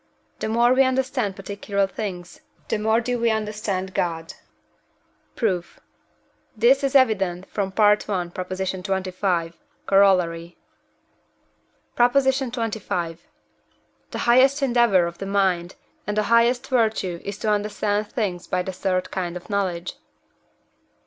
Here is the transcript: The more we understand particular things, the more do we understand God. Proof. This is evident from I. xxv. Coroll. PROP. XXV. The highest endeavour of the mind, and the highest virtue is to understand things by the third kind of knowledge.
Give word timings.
The 0.39 0.49
more 0.49 0.73
we 0.73 0.81
understand 0.81 1.35
particular 1.35 1.85
things, 1.85 2.41
the 2.69 2.79
more 2.79 3.01
do 3.01 3.19
we 3.19 3.29
understand 3.29 3.93
God. 3.93 4.33
Proof. 5.35 5.79
This 6.57 6.83
is 6.83 6.95
evident 6.95 7.45
from 7.51 7.67
I. 7.77 7.95
xxv. 7.97 8.33
Coroll. 9.85 10.53
PROP. 11.95 12.13
XXV. 12.13 13.17
The 14.09 14.17
highest 14.17 14.63
endeavour 14.63 15.05
of 15.05 15.19
the 15.19 15.27
mind, 15.27 15.75
and 16.07 16.17
the 16.17 16.23
highest 16.33 16.65
virtue 16.69 17.21
is 17.23 17.37
to 17.37 17.51
understand 17.51 18.07
things 18.07 18.47
by 18.47 18.63
the 18.63 18.73
third 18.73 19.11
kind 19.11 19.37
of 19.37 19.51
knowledge. 19.51 19.97